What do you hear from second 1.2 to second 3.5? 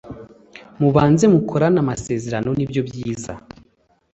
mukorane amasezerano nibyo byiza